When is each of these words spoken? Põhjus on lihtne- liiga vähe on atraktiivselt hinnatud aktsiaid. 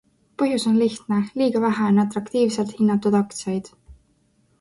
Põhjus 0.41 0.63
on 0.69 0.77
lihtne- 0.83 1.19
liiga 1.41 1.61
vähe 1.65 1.83
on 1.89 2.03
atraktiivselt 2.05 2.73
hinnatud 2.79 3.19
aktsiaid. 3.21 3.71